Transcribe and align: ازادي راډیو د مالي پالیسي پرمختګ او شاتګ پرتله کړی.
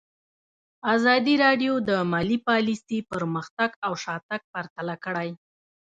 ازادي 0.95 1.33
راډیو 1.45 1.73
د 1.89 1.91
مالي 2.11 2.37
پالیسي 2.47 2.99
پرمختګ 3.11 3.69
او 3.85 3.93
شاتګ 4.03 4.41
پرتله 4.53 4.95
کړی. 5.05 5.29